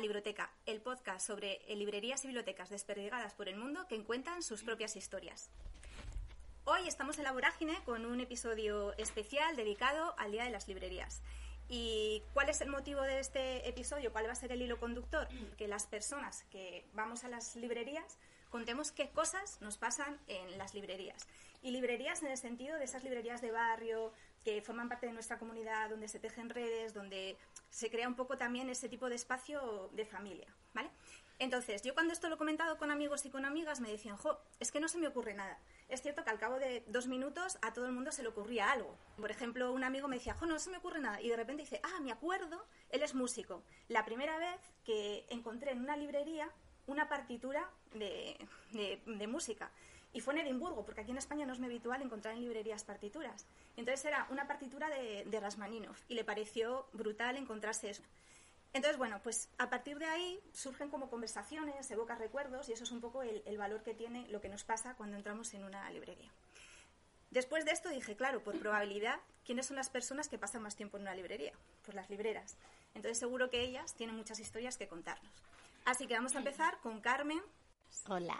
[0.00, 4.96] Libroteca, el podcast sobre librerías y bibliotecas desperdigadas por el mundo que encuentran sus propias
[4.96, 5.50] historias.
[6.64, 11.22] Hoy estamos en la vorágine con un episodio especial dedicado al Día de las Librerías.
[11.68, 14.12] ¿Y cuál es el motivo de este episodio?
[14.12, 15.28] ¿Cuál va a ser el hilo conductor?
[15.56, 18.18] Que las personas que vamos a las librerías
[18.50, 21.26] contemos qué cosas nos pasan en las librerías.
[21.62, 24.12] Y librerías en el sentido de esas librerías de barrio
[24.48, 27.36] que forman parte de nuestra comunidad, donde se tejen redes, donde
[27.68, 30.88] se crea un poco también ese tipo de espacio de familia, ¿vale?
[31.38, 34.40] Entonces, yo cuando esto lo he comentado con amigos y con amigas me decían, jo,
[34.58, 35.58] es que no se me ocurre nada.
[35.90, 38.72] Es cierto que al cabo de dos minutos a todo el mundo se le ocurría
[38.72, 38.96] algo.
[39.20, 41.20] Por ejemplo, un amigo me decía, jo, no se me ocurre nada.
[41.20, 43.62] Y de repente dice, ah, me acuerdo, él es músico.
[43.88, 46.50] La primera vez que encontré en una librería
[46.88, 48.34] una partitura de,
[48.72, 49.70] de, música.
[50.18, 52.82] Y fue en Edimburgo, porque aquí en España no es muy habitual encontrar en librerías
[52.82, 53.46] partituras.
[53.76, 58.02] Entonces era una partitura de, de Rasmaninov y le pareció brutal encontrarse eso.
[58.72, 62.90] Entonces, bueno, pues a partir de ahí surgen como conversaciones, evoca recuerdos y eso es
[62.90, 66.32] un poco el, valor que tiene lo que nos pasa cuando entramos en una librería.
[67.30, 70.96] Después de esto dije, claro, por probabilidad, ¿quiénes son las personas que pasan más tiempo
[70.96, 71.52] en una librería?
[71.84, 72.56] Pues las libreras.
[72.96, 75.30] Entonces seguro que ellas tienen muchas historias que contarnos.
[75.84, 77.40] Así que vamos a empezar con Carmen.
[78.08, 78.36] Hola.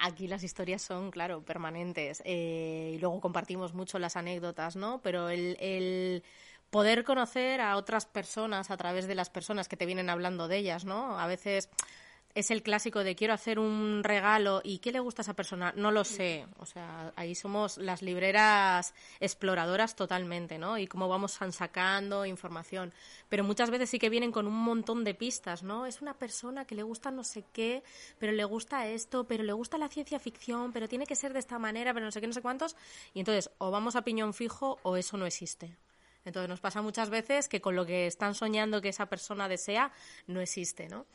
[0.00, 2.22] Aquí las historias son, claro, permanentes.
[2.24, 5.00] Eh, y luego compartimos mucho las anécdotas, ¿no?
[5.02, 6.22] Pero el
[6.70, 10.58] poder conocer a otras personas a través de las personas que te vienen hablando de
[10.58, 11.18] ellas, ¿no?
[11.18, 11.68] A veces
[12.38, 15.72] es el clásico de quiero hacer un regalo y ¿qué le gusta a esa persona?
[15.76, 16.46] No lo sé.
[16.58, 20.78] O sea, ahí somos las libreras exploradoras totalmente, ¿no?
[20.78, 22.92] Y cómo vamos sacando información.
[23.28, 25.84] Pero muchas veces sí que vienen con un montón de pistas, ¿no?
[25.84, 27.82] Es una persona que le gusta no sé qué,
[28.20, 31.40] pero le gusta esto, pero le gusta la ciencia ficción, pero tiene que ser de
[31.40, 32.76] esta manera, pero no sé qué, no sé cuántos.
[33.14, 35.76] Y entonces, o vamos a piñón fijo o eso no existe.
[36.24, 39.90] Entonces nos pasa muchas veces que con lo que están soñando que esa persona desea
[40.26, 41.06] no existe, ¿no?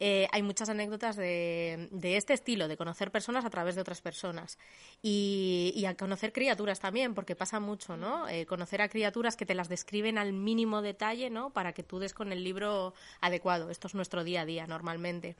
[0.00, 4.58] Eh, hay muchas anécdotas de, este estilo, de conocer personas a través de otras personas.
[5.02, 8.28] Y, a conocer criaturas también, porque pasa mucho, ¿no?
[8.28, 11.50] Eh, conocer a criaturas que te las describen al mínimo detalle, ¿no?
[11.50, 13.70] Para que tú des con el libro adecuado.
[13.70, 15.36] Esto es nuestro día a día normalmente.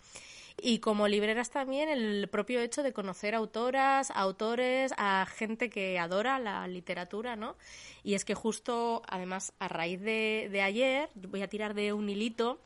[0.60, 6.38] Y como libreras también el propio hecho de conocer autoras, autores, a gente que adora
[6.38, 7.56] la literatura, ¿no?
[8.04, 12.60] Y es que justo, además, a raíz de ayer, voy a tirar de un hilito,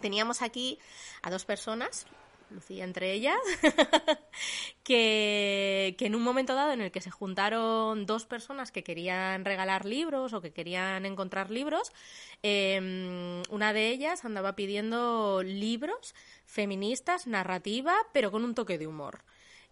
[0.00, 0.78] teníamos aquí
[1.22, 2.06] a dos personas,
[2.50, 3.38] Lucía entre ellas,
[4.84, 9.84] que, en un momento dado en el que se juntaron dos personas que querían regalar
[9.84, 11.92] libros o que querían encontrar libros,
[12.42, 16.14] em, una de ellas andaba pidiendo libros
[16.44, 19.24] feministas, narrativa, pero con un toque de humor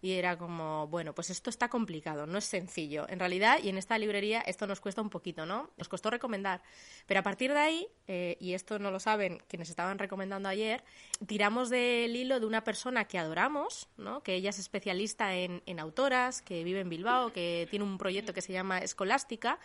[0.05, 3.07] y era como, bueno, pues esto está complicado, no es sencillo.
[3.09, 5.71] En realidad, y en esta librería esto nos cuesta un poquito, ¿no?
[5.77, 6.61] Nos costó recomendar.
[7.07, 10.83] Pero a partir de ahí, eh, y esto no lo saben quienes estaban recomendando ayer,
[11.25, 14.21] tiramos del hilo de una persona que adoramos, ¿no?
[14.21, 18.31] Que ella es especialista en, en autoras, que vive en Bilbao, que tiene un proyecto
[18.31, 19.57] que se llama Escolástica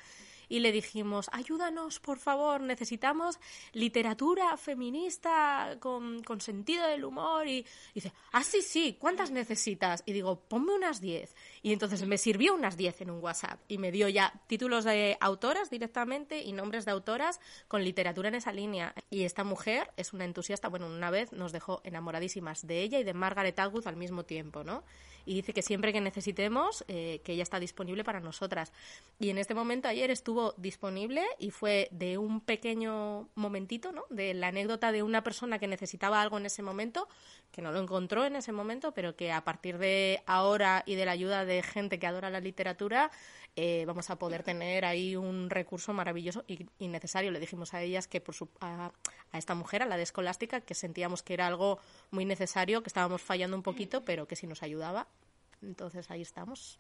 [0.50, 3.38] y le dijimos, ayúdanos, por favor, necesitamos
[3.72, 7.46] literatura feminista con, con sentido del humor.
[7.46, 10.02] Y, dice, ah, sí, sí, ¿cuántas necesitas?
[10.06, 11.36] Y digo, ponme unas 10.
[11.62, 15.16] Y entonces me sirvió unas 10 en un WhatsApp y me dio ya títulos de
[15.20, 18.92] autoras directamente y nombres de autoras con literatura en esa línea.
[19.08, 23.04] Y esta mujer es una entusiasta, bueno, una vez nos dejó enamoradísimas de ella y
[23.04, 24.82] de Margaret Atwood al mismo tiempo, ¿no?
[25.30, 28.72] Y dice que siempre que necesitemos, eh, que ella está disponible para nosotras.
[29.20, 34.02] Y en este momento ayer estuvo disponible y fue de un pequeño momentito, ¿no?
[34.10, 37.06] De la anécdota de una persona que necesitaba algo en ese momento,
[37.50, 41.04] que no lo encontró en ese momento, pero que a partir de ahora y de
[41.04, 43.10] la ayuda de gente que adora la literatura,
[43.56, 47.30] eh, vamos a poder tener ahí un recurso maravilloso y, necesario.
[47.30, 48.92] Le dijimos a ellas que por su, a,
[49.32, 51.78] esta mujer, a la de Escolástica, que sentíamos que era algo
[52.10, 55.08] muy necesario, que estábamos fallando un poquito, pero que si nos ayudaba.
[55.62, 56.78] Entonces ahí estamos.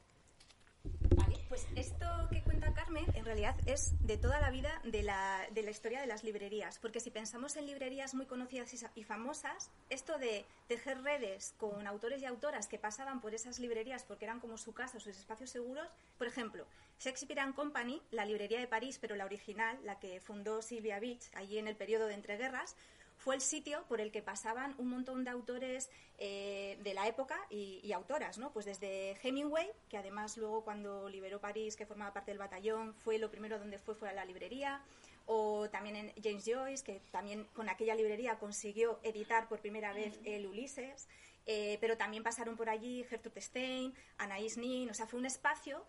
[1.48, 5.62] Pues esto que cuenta Carmen en realidad es de toda la vida de la, de
[5.62, 9.70] la historia de las librerías, porque si pensamos en librerías muy conocidas y, y famosas,
[9.88, 14.40] esto de tejer redes con autores y autoras que pasaban por esas librerías porque eran
[14.40, 16.66] como su casa, sus espacios seguros, por ejemplo,
[16.98, 21.30] Shakespeare and Company, la librería de París, pero la original, la que fundó Sylvia Beach
[21.34, 22.76] allí en el periodo de entreguerras,
[23.20, 27.38] fue el sitio por el que pasaban un montón de autores eh, de la época
[27.50, 28.50] y, autoras, ¿no?
[28.50, 33.18] Pues desde Hemingway, que además luego cuando liberó París, que formaba parte del batallón, fue
[33.18, 34.82] lo primero donde fue, fue a la librería,
[35.26, 40.18] o también en James Joyce, que también con aquella librería consiguió editar por primera vez
[40.24, 41.08] el Ulises,
[41.46, 45.84] eh, pero también pasaron por allí Gertrude Stein, Anaïs Nin, o sea, fue un espacio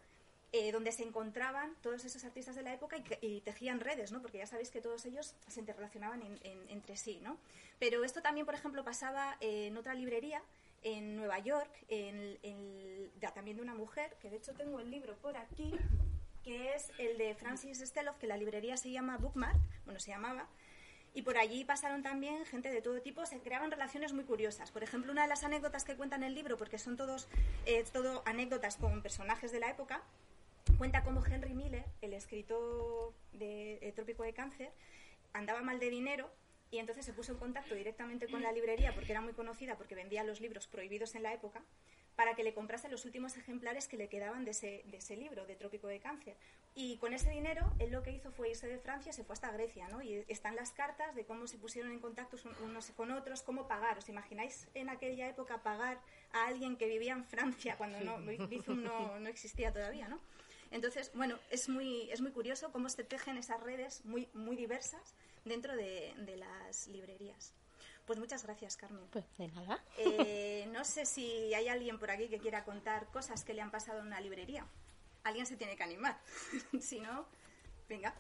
[0.54, 4.22] eh, donde se encontraban todos esos artistas de la época y, tejían redes, ¿no?
[4.22, 6.22] Porque ya sabéis que todos ellos se interrelacionaban
[6.68, 7.38] entre sí, ¿no?
[7.80, 10.42] Pero esto también, por ejemplo, pasaba en otra librería
[10.84, 12.38] en Nueva York, en,
[13.34, 15.74] también de una mujer, que de hecho tengo el libro por aquí,
[16.44, 20.48] que es el de Francis Steloff, que la librería se llama Bookmark, bueno, se llamaba,
[21.14, 24.72] y por allí pasaron también gente de todo tipo, se creaban relaciones muy curiosas.
[24.72, 27.28] Por ejemplo, una de las anécdotas que cuentan en el libro, porque son todos
[27.66, 30.02] eh, todo anécdotas con personajes de la época,
[30.82, 34.72] cuenta cómo Henry Miller, el escritor de Trópico de Cáncer,
[35.32, 36.28] andaba mal de dinero
[36.72, 39.94] y entonces se puso en contacto directamente con la librería porque era muy conocida porque
[39.94, 41.62] vendía los libros prohibidos en la época
[42.16, 45.46] para que le comprase los últimos ejemplares que le quedaban de ese, de ese libro,
[45.46, 46.36] de Trópico de Cáncer.
[46.74, 49.52] Y con ese dinero, él lo que hizo fue irse de Francia, se fue hasta
[49.52, 50.02] Grecia, ¿no?
[50.02, 54.00] Y están las cartas de cómo se pusieron en contacto unos con otros, cómo pagar.
[54.00, 56.00] ¿Os imagináis en aquella época pagar
[56.34, 58.18] a alguien que vivía en Francia cuando no,
[58.48, 60.20] Bizum no, no existía todavía, ¿no?
[60.72, 65.16] Entonces, bueno, es muy, es muy curioso cómo se tejen esas redes muy, muy diversas
[65.44, 67.54] dentro de, las librerías.
[68.06, 69.06] Pues muchas gracias, Carmen.
[69.12, 69.84] Pues de nada.
[69.98, 73.70] Eh, no sé si hay alguien por aquí que quiera contar cosas que le han
[73.70, 74.66] pasado en una librería.
[75.24, 76.20] Alguien se tiene que animar.
[76.80, 77.28] si no,
[77.88, 78.16] venga.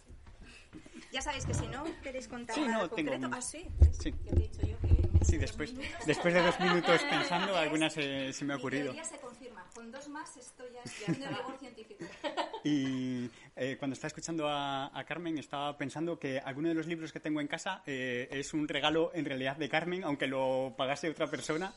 [1.11, 3.29] Ya sabéis que si no queréis contar nada concreto.
[3.31, 3.67] Ah, sí.
[3.99, 4.13] Sí.
[4.27, 5.73] he dicho yo que sí, después,
[6.05, 8.93] después de dos minutos pensando, alguna se, se me ha ocurrido.
[9.03, 9.65] se confirma.
[9.73, 12.05] Con dos más estoy haciendo rigor científico.
[12.63, 17.19] Y eh, cuando estaba escuchando a, Carmen, estaba pensando que alguno de los libros que
[17.19, 21.25] tengo en casa eh, es un regalo en realidad de Carmen, aunque lo pagase otra
[21.25, 21.73] persona.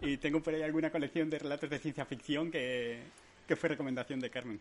[0.00, 3.00] Y tengo por ahí alguna colección de relatos de ciencia ficción que,
[3.48, 4.60] que fue recomendación de Carmen.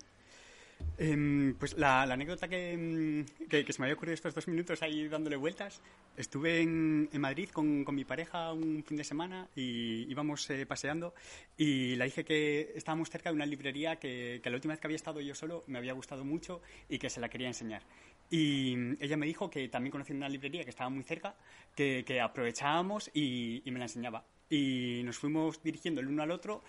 [0.99, 5.35] Em, pues la, anécdota em, que, se me había ocurrido estos dos minutos ahí dándole
[5.35, 5.79] vueltas,
[6.15, 11.13] estuve en, Madrid con, mi pareja un fin de semana y íbamos eh, paseando
[11.55, 14.95] y le dije que estábamos cerca de una librería que, la última vez que había
[14.95, 17.83] estado yo solo me había gustado mucho y que se la quería enseñar.
[18.31, 21.35] Y ella me dijo que también conocía una librería que estaba muy cerca,
[21.75, 24.25] que, que aprovechábamos y, y me la enseñaba.
[24.49, 26.63] Y nos fuimos dirigiendo el uno al otro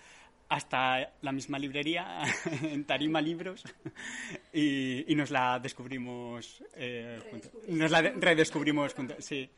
[0.49, 2.23] hasta la misma librería,
[2.63, 3.63] en Tarima Libros,
[4.51, 7.19] y, nos la descubrimos, eh,
[7.67, 9.49] nos la redescubrimos juntos, sí.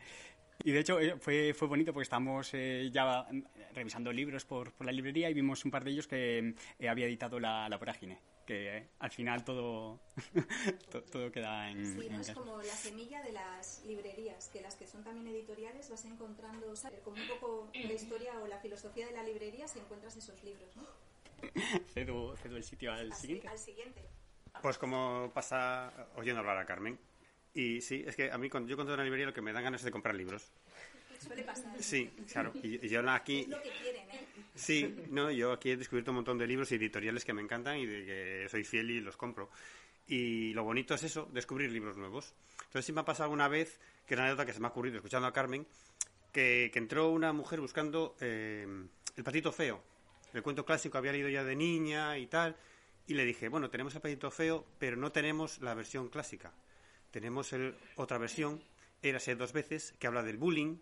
[0.64, 3.26] Y de hecho eh, fue, fue bonito porque estábamos eh, ya
[3.74, 6.54] revisando libros por, por, la librería y vimos un par de ellos que
[6.88, 8.20] había editado la, la vorágine
[8.52, 10.02] que al final todo,
[11.12, 11.86] todo, queda en...
[11.86, 16.04] Sí, es como la semilla de las librerías, que las que son también editoriales vas
[16.04, 20.44] encontrando, como un poco la historia o la filosofía de la librería si encuentras esos
[20.44, 20.84] libros, ¿no?
[21.94, 23.48] cedo, el sitio al siguiente.
[23.48, 24.02] Al siguiente.
[24.62, 27.00] Pues como pasa oyendo hablar a Carmen.
[27.54, 29.54] Y sí, es que a mí cuando yo cuento en una librería lo que me
[29.54, 30.52] dan ganas es de comprar libros.
[31.20, 31.82] Suele pasar.
[31.82, 32.52] Sí, claro.
[32.56, 33.42] Y, yo aquí...
[33.42, 34.28] Es lo que quieren, ¿eh?
[34.56, 37.78] Sí, no, yo aquí he descubierto un montón de libros y editoriales que me encantan
[37.78, 39.50] y de que soy fiel y los compro.
[40.08, 42.34] Y lo bonito es eso, descubrir libros nuevos.
[42.58, 44.72] Entonces sí me ha pasado una vez, que era una anécdota que se me ha
[44.72, 45.66] ocurrido escuchando a Carmen,
[46.32, 48.68] que, entró una mujer buscando eh,
[49.16, 49.82] El patito feo.
[50.34, 52.56] El cuento clásico había leído ya de niña y tal.
[53.08, 56.54] Y le dije, bueno, tenemos el patito feo, pero no tenemos la versión clásica.
[57.12, 58.64] Tenemos el, otra versión,
[59.02, 60.78] érase dos veces, que habla del bullying,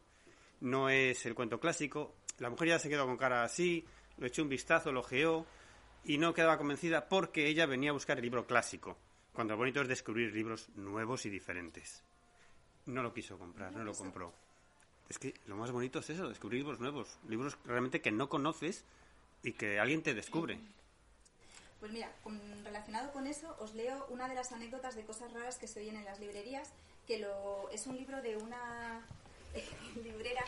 [0.61, 2.15] no es el cuento clásico.
[2.39, 3.85] La mujer ya se quedó con cara así,
[4.17, 5.45] lo echó un vistazo, lo geó
[6.03, 8.97] y no quedaba convencida porque ella venía a buscar el libro clásico,
[9.33, 12.03] cuando lo bonito es descubrir libros nuevos y diferentes.
[12.85, 14.33] No lo quiso comprar, no lo compró.
[15.09, 18.85] Es que lo más bonito es eso, descubrir libros nuevos, libros realmente que no conoces
[19.43, 20.59] y que alguien te descubre.
[21.79, 22.11] Pues mira,
[22.63, 25.95] relacionado con eso, os leo una de las anécdotas de cosas raras que se oyen
[25.95, 26.71] en las librerías,
[27.07, 29.01] que lo, es un libro de una
[30.03, 30.43] librera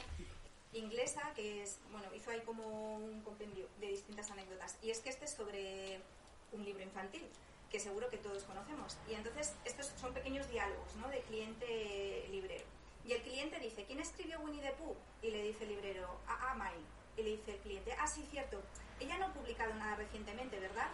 [0.74, 4.78] inglesa que es, bueno, hizo ahí como un compendio de distintas anécdotas.
[4.82, 6.00] Y es que este es sobre
[6.52, 7.28] un libro infantil,
[7.70, 8.98] que seguro que todos conocemos.
[9.10, 11.10] Y entonces estos son pequeños diálogos, ¿no?
[11.10, 12.66] De cliente librero.
[13.06, 14.96] Y el cliente dice, ¿quién escribió Winnie the Pooh?
[15.22, 16.76] Y le dice el librero, ah, ah, May.
[17.18, 18.62] Y le dice el cliente, ah, sí, cierto,
[19.00, 20.90] ella no ha publicado nada recientemente, ¿verdad?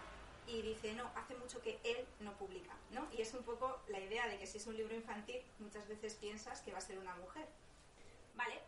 [0.47, 3.05] y dice, no, hace mucho que él no publica, ¿no?
[3.11, 6.15] Y es un poco la idea de que si es un libro infantil, muchas veces
[6.15, 7.45] piensas que va a ser una mujer.
[8.35, 8.61] ¿Vale?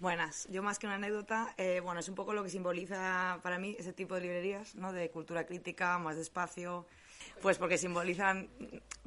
[0.00, 3.58] Buenas, yo más que una anécdota, eh, bueno, es un poco lo que simboliza para
[3.58, 4.94] mí ese tipo de librerías, ¿no?
[4.94, 6.86] De cultura crítica, más despacio,
[7.42, 8.48] pues porque simbolizan,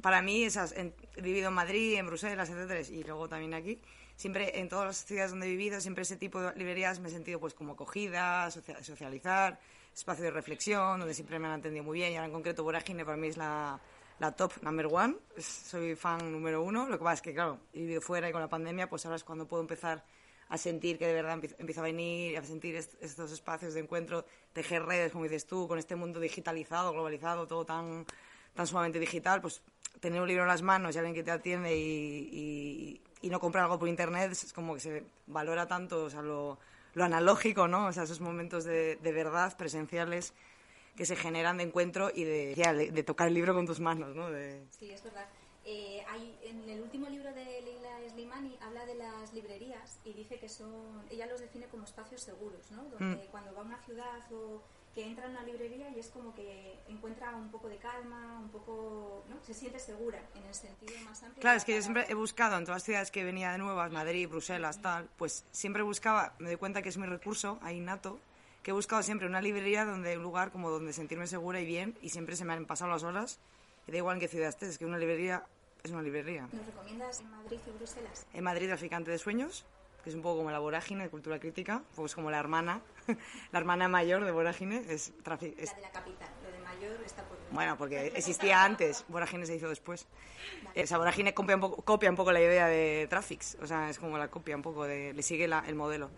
[0.00, 3.80] para mí, esas, he vivido en Madrid, en Bruselas, etcétera, y luego también aquí,
[4.14, 7.10] siempre en todas las ciudades donde he vivido, siempre ese tipo de librerías me he
[7.10, 9.58] sentido pues como acogida, socializar,
[9.92, 13.04] espacio de reflexión, donde siempre me han entendido muy bien, y ahora en concreto Vorágine
[13.04, 13.80] para mí es la,
[14.20, 17.80] la top number one, soy fan número uno, lo que pasa es que, claro, he
[17.80, 20.04] vivido fuera y con la pandemia, pues ahora es cuando puedo empezar
[20.48, 24.84] a sentir que de verdad empieza a venir, a sentir estos espacios de encuentro, tejer
[24.84, 28.04] redes, como dices tú, con este mundo digitalizado, globalizado, todo tan,
[28.54, 29.62] tan sumamente digital, pues
[30.00, 33.64] tener un libro en las manos y alguien que te atiende y, y, no comprar
[33.64, 36.58] algo por internet es como que se valora tanto, o sea, lo,
[36.92, 37.86] lo analógico, ¿no?
[37.86, 40.34] O sea, esos momentos de, de, verdad presenciales
[40.94, 44.14] que se generan de encuentro y de, de, de tocar el libro con tus manos,
[44.14, 44.28] ¿no?
[44.70, 45.26] Sí, es verdad.
[45.64, 47.83] Eh, hay, en el último libro de Leila
[48.14, 52.70] Slimani habla de las librerías y dice que son, ella los define como espacios seguros,
[52.70, 52.84] ¿no?
[52.84, 53.30] Donde mm.
[53.30, 54.62] cuando va a una ciudad o
[54.94, 58.48] que entra en una librería y es como que encuentra un poco de calma, un
[58.50, 59.36] poco, ¿no?
[59.44, 61.40] Se siente segura en el sentido más amplio.
[61.40, 63.90] Claro, es que yo siempre he buscado en todas las ciudades que venía de nuevas,
[63.90, 68.20] Madrid, Bruselas, tal, pues siempre buscaba, me doy cuenta que es mi recurso, ahí nato,
[68.62, 71.98] que he buscado siempre una librería donde un lugar como donde sentirme segura y bien
[72.00, 73.40] y siempre se me han pasado las horas
[73.88, 75.44] y da igual en qué ciudad estés, es que una librería
[75.84, 76.48] es una librería.
[76.50, 78.26] ¿Nos recomiendas en Madrid y Bruselas?
[78.32, 79.66] En Madrid, Traficante de Sueños,
[80.02, 82.80] que es un poco como la vorágine de cultura crítica, pues como la hermana,
[83.52, 84.82] la hermana mayor de vorágine.
[84.88, 87.36] Es, La de la capital, lo de mayor está por...
[87.52, 90.06] Bueno, porque existía antes, vorágine se hizo después.
[90.74, 93.98] Esa vorágine copia un, poco, copia un poco la idea de Traffics, o sea, es
[93.98, 96.10] como la copia un poco, de, le sigue el modelo.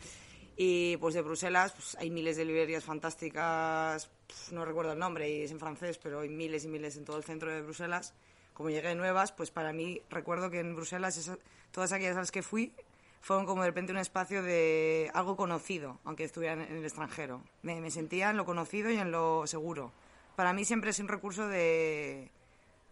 [0.56, 4.10] Y pues de Bruselas pues, hay miles de librerías fantásticas,
[4.52, 7.18] no recuerdo el nombre y es en francés, pero hay miles y miles en todo
[7.18, 8.14] el centro de Bruselas
[8.56, 11.30] como llegué nuevas, pues para mí recuerdo que en Bruselas
[11.72, 12.72] todas aquellas a las que fui
[13.20, 17.42] fueron como de repente un espacio de algo conocido, aunque estuviera en, el extranjero.
[17.62, 19.92] Me, sentía en lo conocido y en lo seguro.
[20.36, 22.30] Para mí siempre es un recurso de,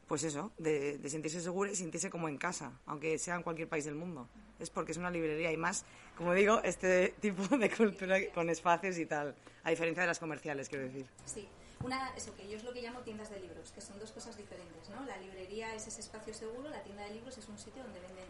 [0.06, 3.86] pues eso, de, sentirse seguro y sentirse como en casa, aunque sea en cualquier país
[3.86, 4.28] del mundo.
[4.58, 5.86] Es porque es una librería y más,
[6.18, 10.68] como digo, este tipo de cultura con espacios y tal, a diferencia de las comerciales,
[10.68, 11.06] quiero decir.
[11.24, 11.48] Sí.
[11.84, 14.38] Una, eso que yo es lo que llamo tiendas de libros, que son dos cosas
[14.38, 15.04] diferentes, ¿no?
[15.04, 18.24] La librería es ese espacio seguro, la tienda de libros es un sitio donde venden...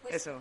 [0.00, 0.40] Pues eso,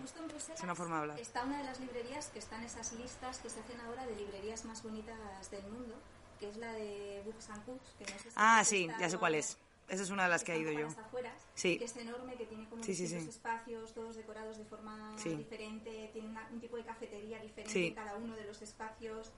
[0.55, 1.19] es una forma de hablar.
[1.19, 4.63] Está una de las librerías que están esas listas que se hacen ahora de librerías
[4.63, 5.95] más bonitas del mundo,
[6.39, 9.17] que es la de Books and Cooks, que no sé si Ah, sí, ya sé
[9.17, 9.57] cuál es.
[9.89, 10.87] Esa es una de las que he ido yo.
[10.87, 11.77] Afueras, sí.
[11.77, 16.61] Que es enorme, que tiene como sí, espacios, todos decorados de forma diferente, tiene un
[16.61, 19.33] tipo de cafetería diferente en cada uno de los espacios.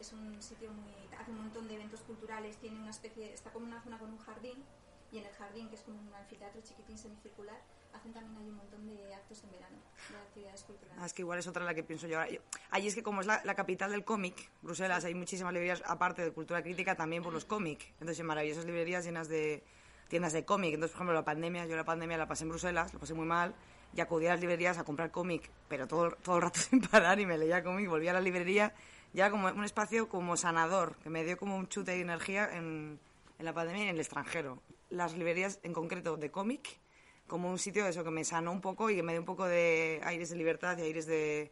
[0.00, 0.92] Es un sitio muy.
[1.18, 3.32] hace un montón de eventos culturales, tiene una especie.
[3.32, 4.64] está como una zona con un jardín,
[5.12, 7.60] y en el jardín, que es como un anfiteatro chiquitín semicircular,
[7.92, 9.76] hacen también hay un montón de actos en verano,
[10.10, 10.98] de actividades culturales.
[11.00, 12.32] Ah, es que igual es otra la que pienso yo ahora.
[12.70, 16.32] Allí es que como es la, capital del cómic, Bruselas, hay muchísimas librerías, aparte de
[16.32, 17.86] cultura crítica, también por los cómics.
[17.92, 19.62] Entonces, hay maravillosas librerías llenas de
[20.08, 20.74] tiendas de cómic.
[20.74, 23.26] Entonces, por ejemplo, la pandemia, yo la pandemia la pasé en Bruselas, lo pasé muy
[23.26, 23.54] mal,
[23.94, 27.20] y acudí a las librerías a comprar cómic, pero todo, todo el rato sin parar
[27.20, 28.74] y me leía cómic, volví a la librería
[29.14, 32.98] ya como un espacio como sanador, que me dio como un chute de energía en,
[33.38, 34.58] la pandemia y en el extranjero.
[34.90, 36.78] Las librerías en concreto de cómic,
[37.26, 39.26] como un sitio de eso que me sanó un poco y que me dio un
[39.26, 41.50] poco de aires de libertad y aires de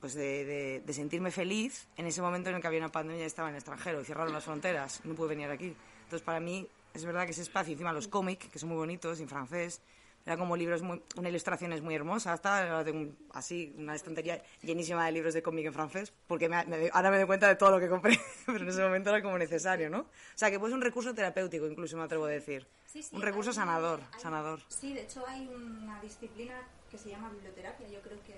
[0.00, 3.26] pues de, de, sentirme feliz en ese momento en el que había una pandemia y
[3.26, 5.74] estaba en el extranjero y cerraron las fronteras, no pude venir aquí.
[6.04, 9.18] Entonces, para mí, es verdad que ese espacio, encima los cómics, que son muy bonitos,
[9.18, 9.80] en francés,
[10.28, 15.06] era como libros, muy, una ilustración es muy hermosa, hasta tengo así una estantería llenísima
[15.06, 16.50] de libros de cómic en francés, porque
[16.92, 19.38] ahora me doy cuenta de todo lo que compré, pero en ese momento era como
[19.38, 20.00] necesario, ¿no?
[20.00, 22.66] O sea, que pues un recurso terapéutico, incluso me atrevo a decir.
[23.12, 24.60] un recurso sanador, sanador.
[24.68, 28.34] Sí, de hecho hay una disciplina que se llama biblioterapia, yo creo que...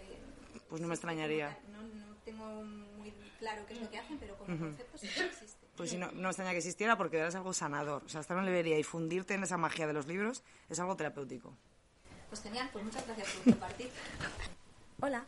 [0.69, 1.59] Pues no me extrañaría.
[1.73, 2.63] No, no, tengo
[2.99, 5.67] muy claro qué es lo que hacen, pero como concepto sí que existe.
[5.77, 8.05] Pues si no, no extraña que existiera porque eras algo sanador.
[8.05, 10.95] O sea, estar en librería y fundirte en esa magia de los libros es algo
[10.95, 11.57] terapéutico.
[12.31, 13.91] Pues genial, pues muchas gracias por compartir.
[15.01, 15.25] Hola,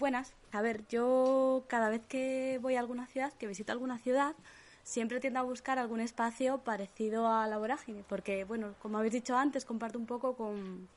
[0.00, 0.32] buenas.
[0.50, 4.34] A ver, yo cada vez que voy a alguna ciudad, que visito alguna ciudad,
[4.82, 9.36] siempre tiendo a buscar algún espacio parecido a la vorágine, porque, bueno, como habéis dicho
[9.36, 10.88] antes, comparto un poco con,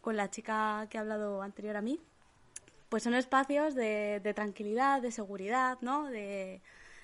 [0.00, 2.00] con la chica que ha hablado anterior a mí,
[2.88, 6.06] pues son espacios de, de tranquilidad, de seguridad, ¿no?
[6.06, 6.60] De,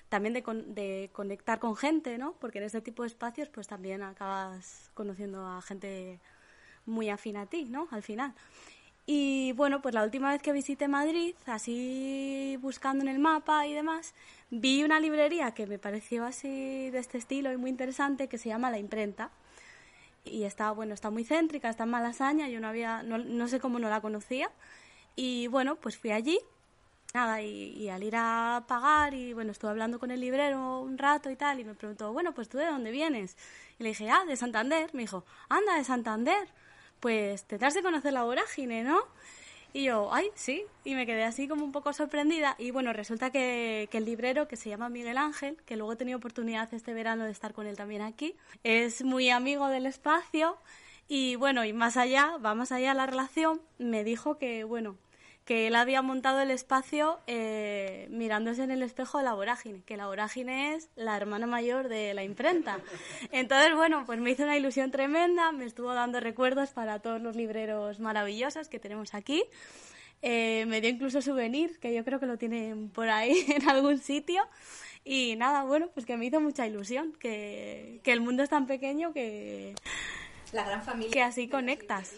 [0.09, 2.33] también de, de, conectar con gente, ¿no?
[2.33, 6.19] Porque en este tipo de espacios pues también acabas conociendo a gente
[6.87, 7.87] muy afín a ti, ¿no?
[7.91, 8.33] Al final.
[9.09, 13.73] Y bueno, pues la última vez que visité Madrid, así buscando en el mapa y
[13.73, 14.13] demás,
[14.49, 18.49] vi una librería que me pareció así de este estilo y muy interesante que se
[18.49, 19.29] llama La Imprenta.
[20.25, 23.79] Y está, bueno, está muy céntrica, está en Malasaña, yo no había, no, sé cómo
[23.79, 24.51] no la conocía.
[25.15, 26.39] Y bueno, pues fui allí
[27.13, 31.31] nada, y, al ir a pagar, y bueno, estuve hablando con el librero un rato
[31.31, 33.37] y tal, y me preguntó, bueno, pues tú de dónde vienes?
[33.79, 34.89] Y le dije, ah, de Santander.
[34.93, 36.47] Me dijo, anda, de Santander.
[36.99, 38.99] Pues tendrás de conocer la vorágine, ¿no?
[39.73, 42.55] Y yo, ay, sí, y me quedé así como un poco sorprendida.
[42.57, 45.95] Y bueno, resulta que, que, el librero, que se llama Miguel Ángel, que luego he
[45.95, 50.57] tenido oportunidad este verano de estar con él también aquí, es muy amigo del espacio.
[51.09, 54.97] Y bueno, y más allá, va más allá la relación, me dijo que, bueno,
[55.47, 59.95] que él había montado el espacio eh, mirándose en el espejo de la vorágine, que
[59.95, 62.81] la vorágine es la hermana mayor de la imprenta.
[63.31, 67.37] Entonces, bueno, pues me hizo una ilusión tremenda, me estuvo dando recuerdos para todos los
[67.37, 69.41] libreros maravillosos que tenemos aquí.
[70.21, 73.99] Eh, me dio incluso souvenir, que yo creo que lo tienen por ahí en algún
[73.99, 74.43] sitio.
[75.05, 78.67] Y nada, bueno, pues que me hizo mucha ilusión, que, que el mundo es tan
[78.67, 79.75] pequeño que...
[80.51, 81.11] La gran familia.
[81.11, 82.17] Que así conectas.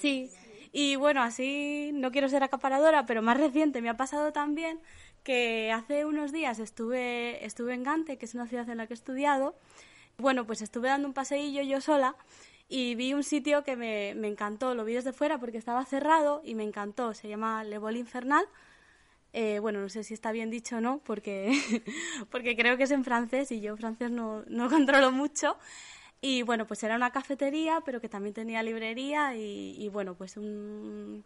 [0.00, 0.30] Sí,
[0.76, 4.80] y bueno, así no quiero ser acaparadora, pero más reciente me ha pasado también
[5.22, 8.94] que hace unos días estuve, estuve en Gante, que es una ciudad en la que
[8.94, 9.54] he estudiado.
[10.18, 12.16] Bueno, pues estuve dando un paseillo yo sola
[12.68, 14.74] y vi un sitio que me, encantó.
[14.74, 17.14] Lo vi desde fuera porque estaba cerrado y me encantó.
[17.14, 18.44] Se llama Le Vol Infernal.
[19.32, 21.52] Eh, bueno, no sé si está bien dicho o no, porque,
[22.32, 25.56] porque creo que es en francés y yo francés no, no controlo mucho.
[26.26, 31.22] Y bueno, pues era una cafetería, pero que también tenía librería y, bueno, pues un,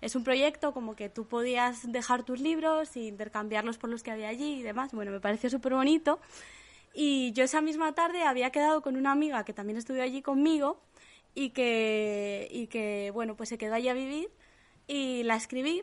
[0.00, 4.12] es un proyecto como que tú podías dejar tus libros e intercambiarlos por los que
[4.12, 4.92] había allí y demás.
[4.92, 6.20] Bueno, me pareció súper bonito.
[6.94, 10.80] Y yo esa misma tarde había quedado con una amiga que también estudió allí conmigo
[11.34, 14.30] y que, y que bueno, pues se quedó allí a vivir
[14.86, 15.82] y la escribí.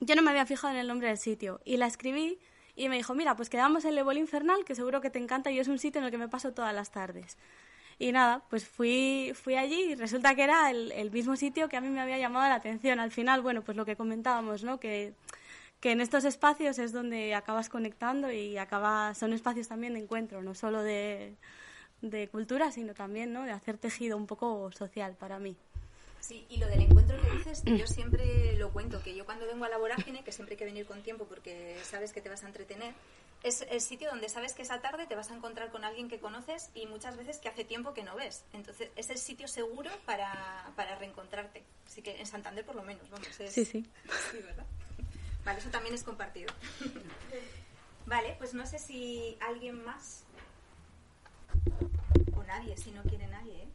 [0.00, 2.38] Yo no me había fijado en el nombre del sitio y la escribí
[2.74, 5.58] y me dijo, mira, pues quedamos en Lebol Infernal, que seguro que te encanta y
[5.58, 7.36] es un sitio en el que me paso todas las tardes.
[7.98, 11.80] Y nada, pues fui, fui allí y resulta que era el, mismo sitio que a
[11.80, 13.00] mí me había llamado la atención.
[13.00, 14.78] Al final, bueno, pues lo que comentábamos, ¿no?
[14.78, 15.14] Que,
[15.80, 20.42] que en estos espacios es donde acabas conectando y acaba, son espacios también de encuentro,
[20.42, 21.34] no solo de,
[22.02, 23.42] de cultura, sino también ¿no?
[23.44, 25.56] de hacer tejido un poco social para mí.
[26.20, 29.64] Sí, y lo del encuentro que dices, yo siempre lo cuento, que yo cuando vengo
[29.64, 32.42] a la vorágine, que siempre hay que venir con tiempo porque sabes que te vas
[32.42, 32.92] a entretener,
[33.42, 36.18] es el sitio donde sabes que esa tarde te vas a encontrar con alguien que
[36.18, 38.44] conoces y muchas veces que hace tiempo que no ves.
[38.52, 41.62] Entonces, es el sitio seguro para, para reencontrarte.
[41.86, 43.28] Así que en Santander, por lo menos, vamos.
[43.28, 43.64] Sí, sí.
[43.64, 44.66] Sí, ¿verdad?
[45.44, 46.52] Vale, eso también es compartido.
[48.06, 50.24] vale, pues no sé si alguien más
[52.36, 53.68] o nadie, si no quiere nadie, ¿eh?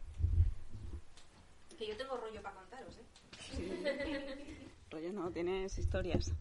[1.78, 4.66] Que yo tengo rollo para contaros, ¿eh?
[4.92, 6.32] rollo no, tienes historias.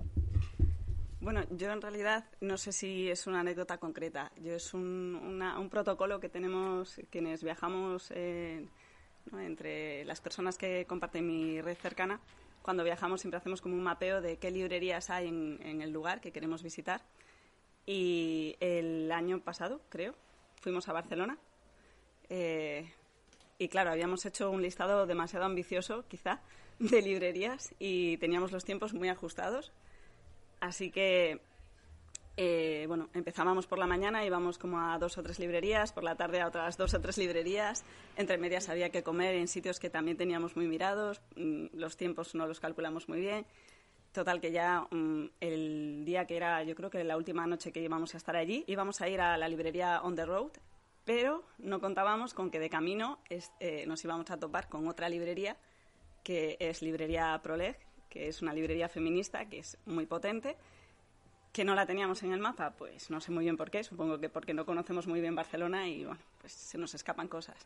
[1.23, 4.33] Bueno, yo en realidad no sé si es una anécdota concreta.
[4.43, 8.67] Yo es un, protocolo que tenemos quienes viajamos eh,
[9.33, 12.21] entre las personas que comparten mi red cercana.
[12.61, 16.33] Cuando viajamos siempre hacemos como un mapeo de qué librerías hay en, el lugar que
[16.33, 17.03] queremos visitar.
[17.87, 20.17] Y el año pasado, creo,
[20.61, 21.39] fuimos a Barcelona.
[22.31, 22.93] Eh,
[23.59, 26.41] y claro, habíamos hecho un listado demasiado ambicioso, quizá,
[26.81, 29.73] de librerías y teníamos los tiempos muy ajustados
[30.63, 31.41] Así que,
[32.37, 36.15] eh, bueno, empezábamos por la mañana, íbamos como a dos o tres librerías, por la
[36.15, 39.91] tarde a otras dos o tres librerías, entre medias había que comer en sitios que
[39.91, 43.45] también teníamos muy mirados, mm, los tiempos no los calculamos muy bien.
[44.13, 47.81] Total, que ya mm, el día que era, yo creo que la última noche que
[47.81, 50.53] íbamos a estar allí, íbamos a ir a la librería On the Road,
[51.05, 55.57] pero no contábamos con que de camino eh, nos íbamos a topar con otra librería,
[56.23, 57.77] que es Librería Proleg,
[58.13, 60.55] que es una librería feminista que es muy potente,
[61.51, 64.21] que no la teníamos en el mapa, pues no sé muy bien por qué, supongo
[64.21, 67.57] que porque no conocemos muy bien Barcelona y bueno, pues se nos escapan cosas.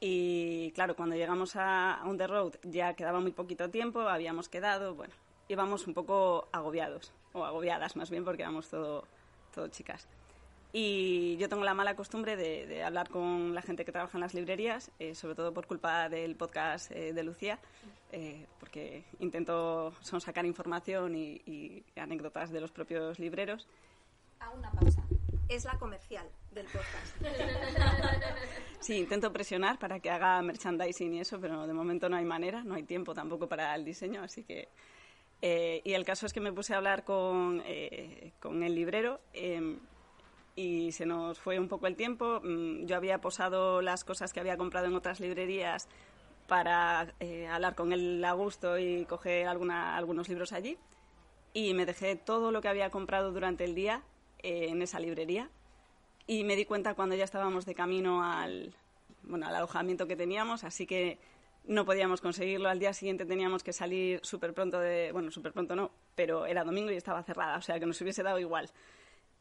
[0.00, 5.14] Y claro, cuando llegamos a On Road ya quedaba muy poquito tiempo, habíamos quedado, bueno,
[5.46, 9.04] íbamos un poco agobiados, o agobiadas más bien porque éramos todo,
[9.54, 10.08] todo chicas.
[10.78, 14.34] Y yo tengo la mala costumbre de, hablar con la gente que trabaja en las
[14.34, 17.58] librerías, eh, sobre todo por culpa del podcast eh, de Lucía,
[18.12, 23.66] eh, porque intento son sacar información y, anécdotas de los propios libreros.
[24.38, 25.02] A una pausa.
[25.48, 27.22] Es la comercial del podcast.
[28.80, 32.62] Sí, intento presionar para que haga merchandising y eso, pero de momento no hay manera,
[32.62, 34.68] no hay tiempo tampoco para el diseño, así que...
[35.40, 37.62] y el caso es que me puse a hablar con,
[38.38, 39.80] con el librero em,
[40.56, 42.40] y se nos fue un poco el tiempo.
[42.42, 45.88] Mm, yo había posado las cosas que había comprado en otras librerías
[46.48, 50.78] para eh, hablar con él a gusto y coger alguna, algunos libros allí.
[51.52, 54.02] Y me dejé todo lo que había comprado durante el día
[54.42, 55.50] eh, en esa librería
[56.26, 58.74] y me di cuenta cuando ya estábamos de camino al,
[59.22, 61.18] bueno, al alojamiento que teníamos, así que
[61.64, 62.68] no podíamos conseguirlo.
[62.68, 65.12] Al día siguiente teníamos que salir súper pronto de...
[65.12, 68.22] Bueno, súper pronto no, pero era domingo y estaba cerrada, o sea que nos hubiese
[68.22, 68.70] dado igual.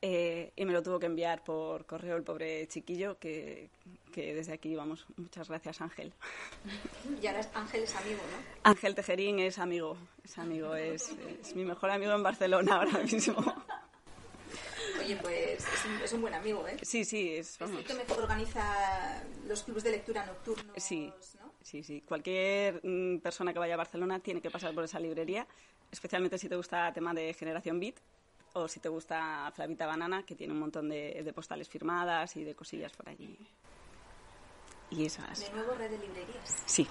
[0.01, 3.69] Eh, y me lo tuvo que enviar por correo el pobre chiquillo, que,
[4.13, 6.13] que desde aquí, vamos, muchas gracias Ángel.
[7.21, 8.37] Y ahora Ángel es amigo, ¿no?
[8.69, 13.35] Ángel Tejerín es amigo, es amigo, es, es mi mejor amigo en Barcelona ahora mismo.
[14.99, 16.77] Oye, pues es un, es un buen amigo, ¿eh?
[16.81, 21.11] Sí, sí, es, Es el vamos, que me organiza los clubes de lectura nocturnos, Sí.
[21.39, 21.51] ¿no?
[21.61, 22.01] Sí, sí.
[22.01, 25.47] Cualquier mm, persona que vaya a Barcelona tiene que pasar por esa librería,
[25.91, 27.95] especialmente si te gusta tema de generación Beat
[28.55, 32.43] o si te gusta Flavita Banana, que tiene un montón de, de postales firmadas y
[32.43, 33.37] de cosillas por allí.
[34.89, 35.39] Y esas.
[35.41, 36.63] De nuevo, red de librerías.
[36.65, 36.87] Sí.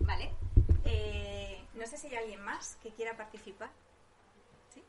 [0.00, 0.34] Vale.
[0.84, 3.70] Eh, no sé si hay alguien más que quiera participar.
[4.74, 4.82] ¿Sí?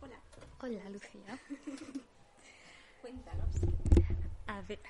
[0.00, 0.20] Hola,
[0.60, 1.38] Hola, Lucía.
[3.02, 3.54] cuéntanos.
[4.48, 4.80] A ver,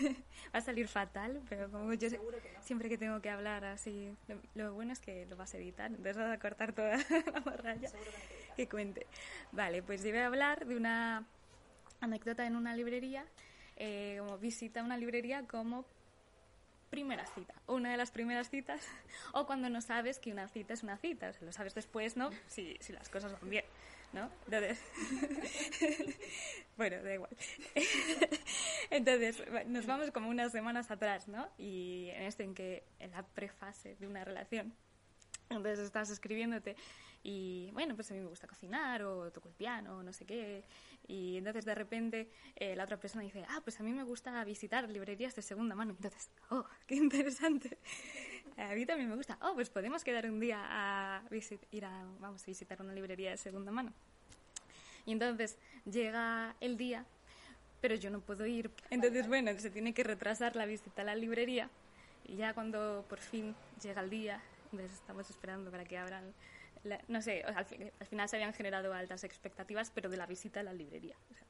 [0.54, 2.62] va a salir fatal, pero como yo que no.
[2.62, 5.90] siempre que tengo que hablar así, lo, lo bueno es que lo vas a editar,
[5.90, 6.96] entonces vas a cortar toda
[7.32, 9.06] la morralla Seguro que que cuente.
[9.52, 11.24] Vale, pues yo voy a hablar de una
[12.00, 13.24] anécdota en una librería,
[13.76, 15.84] eh, como visita a una librería como
[16.90, 18.80] primera cita, una de las primeras citas,
[19.32, 22.16] o cuando no sabes que una cita es una cita, o sea, lo sabes después,
[22.16, 22.30] ¿no?
[22.48, 23.64] Si, si las cosas van bien,
[24.12, 24.30] ¿no?
[24.46, 24.80] Entonces,
[26.76, 27.36] bueno, da igual.
[28.90, 31.48] Entonces, nos vamos como unas semanas atrás, ¿no?
[31.58, 34.74] Y en esto en que, en la prefase de una relación,
[35.50, 36.76] entonces estás escribiéndote
[37.22, 40.24] y bueno, pues a mí me gusta cocinar o toco el piano o no sé
[40.24, 40.64] qué.
[41.06, 44.42] Y entonces de repente eh, la otra persona dice, ah, pues a mí me gusta
[44.44, 45.92] visitar librerías de segunda mano.
[45.92, 47.78] Entonces, oh, qué interesante.
[48.58, 49.38] A mí también me gusta.
[49.40, 53.30] Oh, pues podemos quedar un día a visit ir a, vamos a visitar una librería
[53.30, 53.92] de segunda mano.
[55.06, 55.56] Y entonces
[55.90, 57.06] llega el día,
[57.80, 58.70] pero yo no puedo ir.
[58.90, 61.70] Entonces, bueno, se tiene que retrasar la visita a la librería.
[62.24, 64.42] Y ya cuando por fin llega el día,
[64.72, 66.34] entonces estamos esperando para que abran.
[66.84, 70.26] la- no sé, al, fin- al final se habían generado altas expectativas, pero de la
[70.26, 71.16] visita a la librería.
[71.30, 71.46] o sea.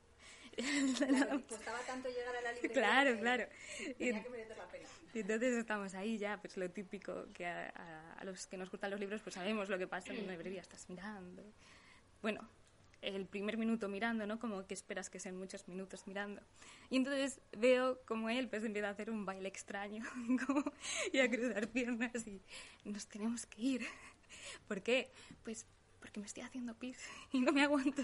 [0.99, 2.75] Claro, costaba tanto llegar a la librería.
[2.75, 3.47] Claro, que claro.
[3.79, 4.89] Y- Tenía que merecer la pena.
[5.15, 8.71] y entonces estamos ahí ya, pues lo típico que a, a- a los que nos
[8.71, 11.43] gustan los libros, pues sabemos lo que pasa en una librería, estás mirando.
[12.23, 12.49] Bueno,
[13.01, 14.41] el primer minuto mirando, ¿no?
[14.41, 16.43] Como que esperas que sean muchos minutos mirando.
[16.91, 20.05] Y entonces veo como él pues empieza a hacer un baile extraño
[20.47, 20.65] como,
[21.13, 22.43] y a cruzar piernas y
[22.85, 23.87] nos tenemos que ir.
[24.67, 25.13] ¿Por qué?
[25.45, 25.65] Pues
[26.01, 26.99] porque me estoy haciendo pis
[27.33, 28.03] y no me aguanto.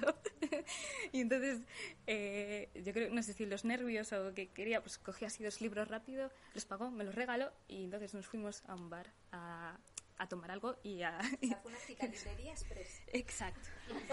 [1.13, 1.61] y entonces,
[2.07, 5.61] eh, yo creo, no sé si los nervios o que quería, pues cogí así dos
[5.61, 9.79] libros rápido, los pagó, me los regaló y entonces nos fuimos a un bar a,
[10.19, 11.19] a tomar algo y a...
[11.43, 11.79] O sea, fue una
[12.13, 13.01] librería express.
[13.13, 13.69] Exacto.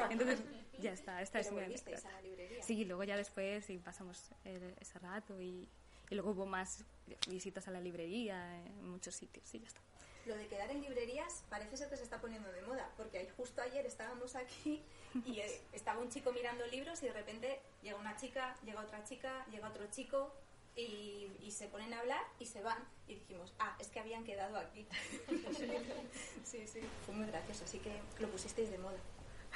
[0.10, 0.40] Entonces,
[0.80, 2.64] ya está, esta es mi a la librería.
[2.64, 5.70] Sí, luego ya después sí, pasamos el- ese rato y,
[6.10, 6.84] y luego hubo más
[7.30, 9.82] visitas a la librería en muchos sitios y ya está.
[10.26, 13.62] Lo de quedar en librerías parece ser que se está poniendo de moda, porque justo
[13.62, 14.84] ayer estábamos aquí
[15.26, 19.04] y eh, estaba un chico mirando libros y de repente llega una chica, llega otra
[19.04, 20.32] chica, llega otro chico
[20.76, 22.78] y, y se ponen a hablar y se van.
[23.08, 24.88] Y dijimos, ah, es que habían quedado aquí.
[26.44, 29.00] sí, sí, fue muy gracioso, así que lo pusisteis de moda.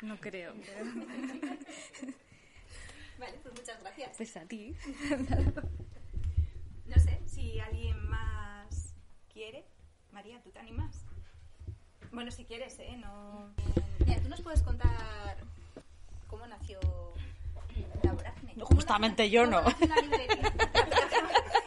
[0.02, 0.54] No creo.
[3.18, 4.18] Vale, pues muchas gracias.
[4.18, 4.76] Pues a ti.
[6.86, 8.25] No sé si alguien más.
[10.16, 10.96] María, ¿tú te animas?
[12.14, 12.96] Bueno, si quieres, ¿eh?
[12.96, 13.50] No...
[14.06, 15.36] Mira, ¿tú nos puedes contar
[16.30, 16.80] cómo nació
[18.02, 18.54] la vorágine?
[18.54, 19.62] ¿Cómo Justamente yo no.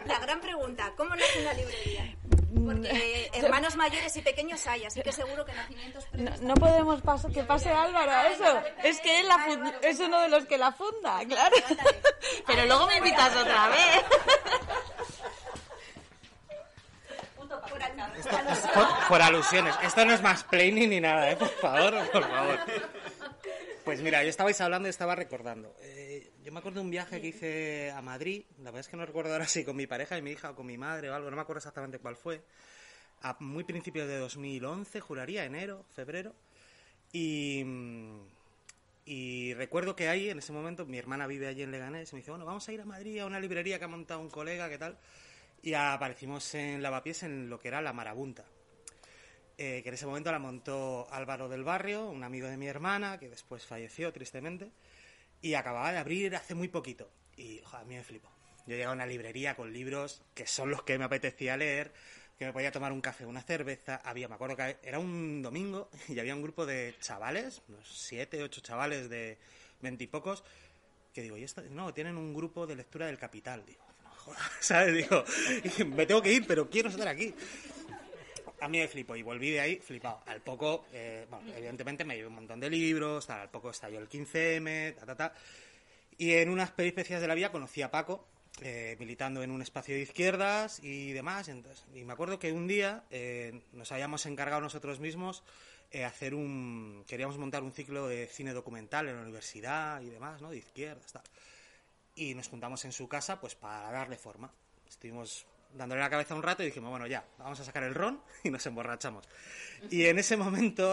[0.07, 2.17] La gran pregunta, ¿cómo nace una librería?
[2.65, 7.31] Porque hermanos mayores y pequeños hay, así que seguro que nacimientos No, no podemos pasar
[7.31, 8.63] que pase Álvaro a eso.
[8.83, 11.55] Es que él la vale, es uno de los que la funda, claro.
[12.47, 14.03] Pero luego me invitas otra vez.
[17.71, 18.68] Por al- Esto-
[19.09, 19.75] por, alusiones.
[19.83, 21.37] Esto no es más planning ni nada, ¿eh?
[21.37, 22.59] Por favor, por favor.
[23.85, 25.75] Pues mira, yo estabais hablando y estaba recordando.
[25.81, 28.45] Eh, yo me acuerdo de un viaje que hice a Madrid.
[28.59, 30.55] La verdad es que no recuerdo ahora si con mi pareja y mi hija o
[30.55, 31.31] con mi madre o algo.
[31.31, 32.43] No me acuerdo exactamente cuál fue.
[33.23, 36.35] A muy principios de 2011, juraría, enero, febrero.
[37.13, 37.65] Y,
[39.07, 42.13] y recuerdo que ahí, en ese momento, mi hermana vive allí en Leganés.
[42.13, 44.21] Y me dice, bueno, vamos a ir a Madrid a una librería que ha montado
[44.21, 44.99] un colega, ¿qué tal?
[45.63, 48.45] Y aparecimos en Lavapiés en lo que era la Marabunta
[49.59, 53.19] eh, que en ese momento la montó Álvaro del Barrio, un amigo de mi hermana,
[53.19, 54.71] que después falleció tristemente,
[55.43, 57.11] y acababa de abrir hace muy poquito.
[57.37, 58.31] Y joder, a mí me flipó.
[58.67, 61.93] Yo llegué a una librería con libros que son los que me apetecía leer,
[62.39, 64.01] que me podía tomar un café, una cerveza.
[64.05, 68.43] Había, me acuerdo que era un domingo y había un grupo de chavales, unos siete,
[68.45, 69.39] ocho chavales de
[69.81, 70.45] veintipocos,
[71.13, 71.63] que digo, ¿y esto?
[71.71, 73.67] No, tienen un grupo de lectura del Capital.
[73.67, 74.95] Digo, no jodas, ¿sabes?
[74.95, 75.25] Digo,
[75.87, 77.35] me tengo que ir, pero quiero estar aquí.
[78.61, 80.23] A mí me flipo y volví de ahí flipado.
[80.27, 83.99] Al poco, eh, bueno, evidentemente me llevé un montón de libros, tal, al poco estalló
[83.99, 85.35] el 15M, ta, ta, ta.
[86.19, 88.27] Y en unas peripecias de la vida conocí a Paco,
[88.61, 91.49] eh, militando en un espacio de izquierdas y demás.
[91.49, 95.45] Entonces, y me acuerdo que un día eh, nos habíamos encargado nosotros mismos
[95.93, 97.05] eh, hacer un...
[97.07, 100.51] Queríamos montar un ciclo de cine documental en la universidad y demás, ¿no?
[100.51, 101.23] De izquierdas, tal.
[102.17, 104.53] Y nos juntamos en su casa, pues, para darle forma.
[104.89, 108.23] Estuvimos dándole la cabeza un rato y dijimos, bueno, ya, vamos a sacar el ron
[108.45, 109.25] y nos emborrachamos.
[109.91, 110.93] Y en ese momento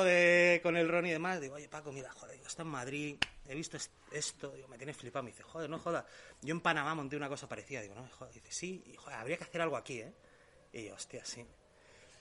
[0.64, 3.16] con el ron y demás, digo, oye, Paco, mira, joder, yo estoy en Madrid,
[3.48, 5.24] he visto es- esto, digo, me tiene flipado.
[5.24, 6.06] Me dice, joder, no jodas.
[6.42, 7.82] Yo en Panamá monté una cosa parecida.
[7.82, 8.34] Digo, no, joder.
[8.34, 10.14] Dice, sí, habría que hacer algo aquí, ¿eh?
[10.74, 11.46] Y yo, hostia, sí.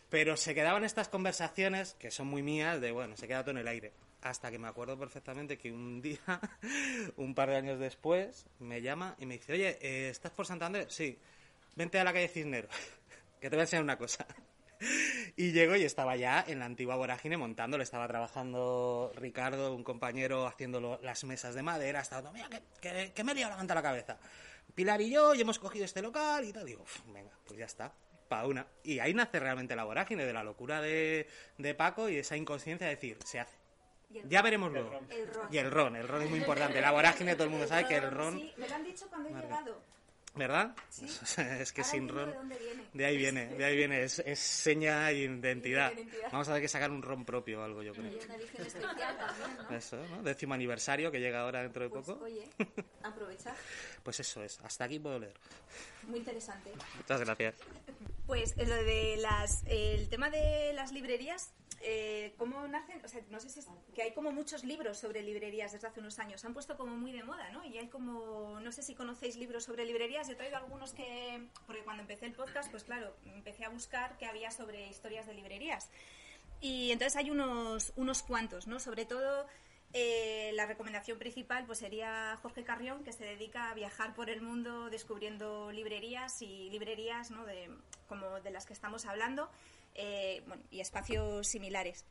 [0.08, 3.58] Pero se quedaban estas conversaciones, que son muy mías, de, bueno, se queda todo en
[3.58, 3.92] el aire.
[4.22, 6.18] Hasta que me acuerdo perfectamente que un día,
[7.16, 10.90] un par de años después, me llama y me dice, oye, eh, ¿estás por Santander?
[10.90, 11.18] Sí.
[11.76, 12.68] Vente a la calle Cisnero,
[13.40, 14.26] que te voy a enseñar una cosa.
[15.36, 19.82] Y llego y estaba ya en la antigua vorágine montando, le estaba trabajando Ricardo, un
[19.82, 23.50] compañero, haciendo lo- las mesas de madera, estaba, mira, que, que, que me he liado
[23.52, 24.18] la manta a la cabeza.
[24.74, 26.66] Pilar y yo, y hemos cogido este local y tal.
[26.66, 27.94] Digo, "Uf, venga, pues ya está,
[28.28, 28.66] pa' una.
[28.82, 32.86] Y ahí nace realmente la vorágine de la locura de, de Paco y esa inconsciencia
[32.86, 33.56] de decir, se hace.
[34.24, 35.00] Ya veremos luego.
[35.10, 35.48] El ron.
[35.52, 36.80] Y el ron, el ron es muy importante.
[36.80, 39.28] La vorágine, todo el mundo sabe que el ron, Sí, me lo han dicho cuando
[39.28, 39.48] he Marga.
[39.60, 39.82] llegado.
[40.34, 40.74] ¿Verdad?
[40.90, 41.06] Sí.
[41.60, 42.30] Es que Ahora sin ron...
[42.30, 42.84] de dónde viene.
[42.92, 45.92] De ahí viene, de ahí viene, es, es seña y identidad.
[45.92, 46.32] Identidad.
[46.32, 48.06] Vamos a tener que sacar un ron propio o algo, yo creo.
[48.12, 49.76] Y una especial también, ¿no?
[49.76, 50.22] Eso, ¿no?
[50.22, 52.24] Décimo aniversario que llega ahora dentro de Pues, poco.
[52.24, 52.48] oye,
[53.02, 53.54] aprovecha.
[54.02, 55.34] Pues eso es, hasta aquí puedo leer.
[56.08, 56.70] Muy interesante.
[56.96, 57.54] Muchas gracias.
[58.26, 63.04] Pues eh, lo de las, el tema de las librerías, eh, ¿cómo nacen?
[63.04, 66.00] O sea, no sé si es que hay como muchos libros sobre librerías desde hace
[66.00, 66.40] unos años.
[66.40, 67.62] Se han puesto como muy de moda, ¿no?
[67.64, 70.26] Y hay como, no sé si conocéis libros sobre librerías.
[70.30, 74.24] He traído algunos que, porque cuando empecé el podcast, pues claro, empecé a buscar qué
[74.24, 75.90] había sobre historias de librerías.
[76.62, 78.80] Y entonces hay unos, unos cuantos, ¿no?
[78.80, 79.46] Sobre todo
[79.94, 84.42] eh, la recomendación principal pues sería Jorge Carrión, que se dedica a viajar por el
[84.42, 87.44] mundo descubriendo librerías y librerías, ¿no?
[87.46, 87.70] De,
[88.08, 89.48] como de las que estamos hablando,
[89.94, 92.04] eh, y espacios similares.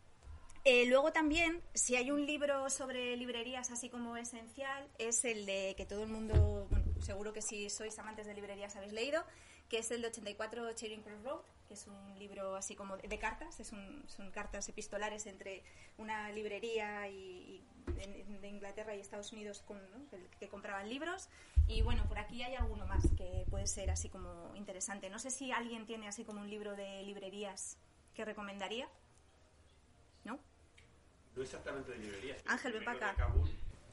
[0.65, 5.73] Eh, luego también, si hay un libro sobre librerías así como esencial, es el de
[5.75, 6.69] que todo el mundo,
[7.01, 9.25] seguro que si sois amantes de librerías habéis leído,
[9.69, 13.19] que es el de 84 Charing Cross Road, que es un libro así como de,
[13.19, 15.63] cartas, es un- son cartas epistolares entre
[15.97, 20.09] una librería y de, de Inglaterra y Estados Unidos con, ¿no?
[20.09, 21.29] que, que compraban libros.
[21.67, 25.09] Y bueno, por aquí hay alguno más que puede ser así como interesante.
[25.09, 27.77] No sé si alguien tiene así como un libro de librerías
[28.15, 28.87] que recomendaría.
[30.23, 30.39] ¿No?
[31.35, 32.43] No exactamente de librerías.
[32.47, 33.27] Ángel, ven para acá.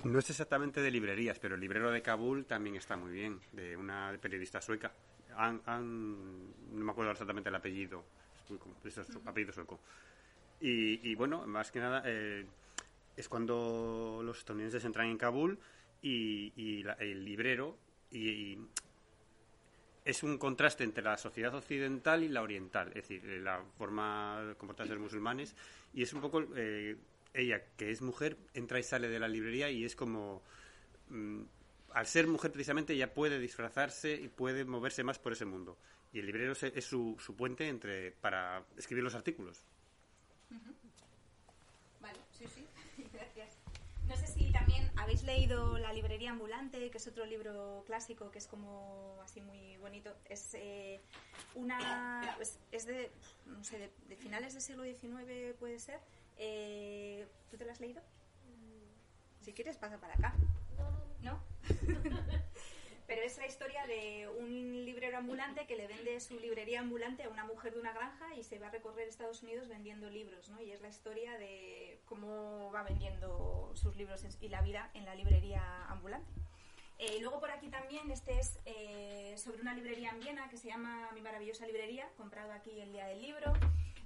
[0.04, 3.76] No es exactamente de librerías, pero el librero de Kabul también está muy bien, de
[3.76, 4.92] una periodista sueca.
[5.36, 8.04] Han, han- no me acuerdo exactamente el apellido,
[8.44, 9.78] es muy es su apellido sueco.
[10.60, 12.46] Y, y bueno, más que nada, eh,
[13.16, 15.58] es cuando los estadounidenses entran en Kabul
[16.02, 17.78] y, el librero
[18.10, 18.58] y,
[20.04, 24.42] es un contraste entre la sociedad occidental y la oriental, es decir, eh, la forma
[24.42, 25.54] de comportarse los musulmanes
[25.92, 26.96] y es un poco eh,
[27.34, 30.42] ella que es mujer entra y sale de la librería y es como
[31.10, 31.42] mm,
[31.92, 35.76] al ser mujer precisamente ella puede disfrazarse y puede moverse más por ese mundo
[36.12, 39.62] y el librero es, su, puente entre para escribir los artículos
[42.40, 42.66] sí, sí.
[43.12, 43.58] Gracias.
[44.08, 48.38] No sé si también habéis leído La librería ambulante, que es otro libro clásico que
[48.38, 50.14] es como así muy bonito.
[50.26, 51.00] Es eh,
[51.54, 52.34] una.
[52.36, 53.10] pues, es de.
[53.46, 56.00] No sé, de, de finales del siglo XIX puede ser.
[56.36, 58.02] Eh, ¿Tú te lo has leído?
[59.40, 60.34] Si quieres, pasa para acá.
[61.22, 61.42] ¿No?
[63.10, 67.28] Pero es la historia de un librero ambulante que le vende su librería ambulante a
[67.28, 70.62] una mujer de una granja y se va a recorrer Estados Unidos vendiendo libros, ¿no?
[70.62, 75.16] Y es la historia de cómo va vendiendo sus libros y la vida en la
[75.16, 76.30] librería ambulante.
[77.00, 80.56] Eh, y luego por aquí también, este es eh, sobre una librería en Viena que
[80.56, 83.52] se llama Mi Maravillosa Librería, comprado aquí el día del libro.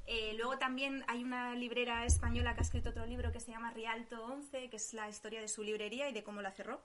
[0.06, 3.70] Eh, luego también hay una librera española que ha escrito otro libro que se llama
[3.70, 6.82] Rialto 11, que es la historia de su librería y de cómo la cerró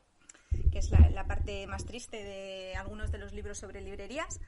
[0.71, 4.39] que es la, parte más triste de algunos de los libros sobre librerías.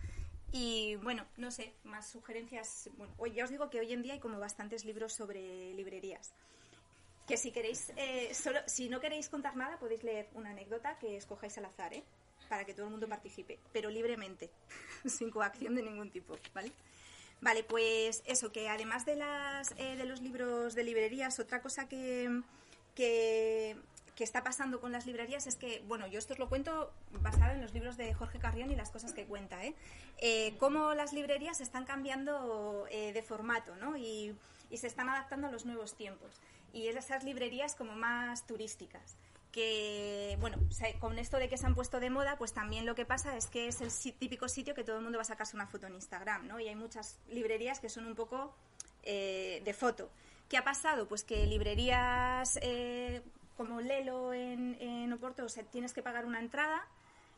[0.51, 2.89] Y bueno, no sé, más sugerencias.
[2.97, 6.33] Bueno, hoy ya os digo que hoy en día hay como bastantes libros sobre librerías.
[7.27, 11.15] Que si queréis, eh, solo, si no queréis contar nada, podéis leer una anécdota que
[11.15, 12.03] escojáis al azar, ¿eh?
[12.49, 14.49] Para que todo el mundo participe, pero libremente,
[15.05, 16.71] sin coacción de ningún tipo, ¿vale?
[17.41, 21.87] Vale, pues eso, que además de, las, eh, de los libros de librerías, otra cosa
[21.87, 22.29] que,
[22.93, 23.75] que,
[24.15, 27.53] que está pasando con las librerías es que, bueno, yo esto os lo cuento basado
[27.53, 29.73] en los libros de Jorge Carrión y las cosas que cuenta, ¿eh?
[30.19, 33.97] eh cómo las librerías están cambiando eh, de formato, ¿no?
[33.97, 34.35] Y,
[34.73, 36.39] se están adaptando a los nuevos tiempos.
[36.71, 39.17] Y esas librerías como más turísticas
[39.51, 40.57] que, bueno,
[40.99, 43.47] con esto de que se han puesto de moda, pues también lo que pasa es
[43.47, 45.95] que es el típico sitio que todo el mundo va a sacarse una foto en
[45.95, 46.61] Instagram, ¿no?
[46.61, 48.55] Y hay muchas librerías que son un poco
[49.03, 50.09] eh, de foto.
[50.47, 51.07] ¿Qué ha pasado?
[51.07, 53.21] Pues que librerías eh,
[53.61, 56.87] como Lelo en, Oporto, o sea, tienes que pagar una entrada,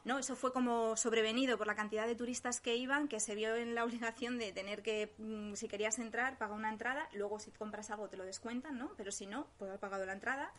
[0.06, 0.20] ¿no?
[0.20, 3.76] Eso fue como sobrevenido por la cantidad de turistas que iban, que se vio en
[3.76, 7.92] la obligación de tener que, mm, si querías entrar, pagar una entrada, luego si compras
[7.92, 8.94] algo te lo descuentan, ¿no?
[8.96, 10.54] Pero si no, puedes haber pagado la entrada.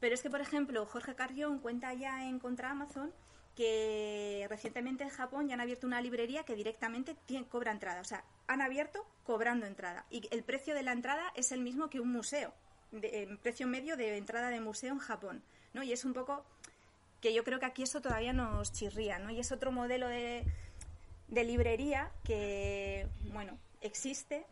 [0.00, 3.12] Pero es que, por ejemplo, Jorge Carrión cuenta ya en Contra Amazon
[3.54, 7.16] que recientemente en Japón ya han abierto una librería que directamente
[7.48, 8.00] cobra entrada.
[8.00, 10.06] O sea, han abierto cobrando entrada.
[10.10, 12.52] Y el precio de la entrada es el mismo que un museo.
[13.00, 15.42] De, precio medio de entrada de museo en Japón.
[15.72, 15.82] ¿no?
[15.82, 16.44] Y es un poco
[17.20, 19.18] que yo creo que aquí eso todavía nos chirría.
[19.18, 19.30] ¿no?
[19.30, 20.44] Y es otro modelo de,
[21.28, 24.46] de librería que, bueno, existe,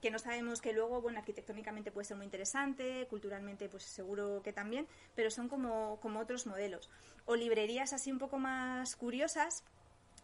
[0.00, 4.52] que no sabemos que luego, bueno, arquitectónicamente puede ser muy interesante, culturalmente pues seguro que
[4.52, 6.88] también, pero son como, como otros modelos.
[7.26, 9.62] O librerías así un poco más curiosas,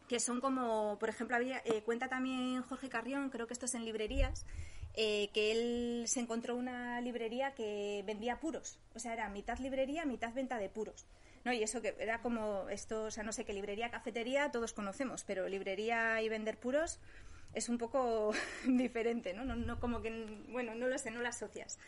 [0.08, 3.74] que son como, por ejemplo, había, eh, cuenta también Jorge Carrión, creo que esto es
[3.74, 4.46] en librerías,
[4.96, 10.04] eh, que él se encontró una librería que vendía puros, o sea, era mitad librería,
[10.04, 11.06] mitad venta de puros.
[11.44, 11.52] ¿no?
[11.52, 15.22] Y eso que era como esto, o sea, no sé qué librería, cafetería, todos conocemos,
[15.22, 16.98] pero librería y vender puros,
[17.54, 18.32] es un poco
[18.66, 19.44] diferente, ¿no?
[19.44, 19.54] ¿no?
[19.54, 20.10] No, como que,
[20.48, 21.78] bueno, no lo sé, no lo asocias.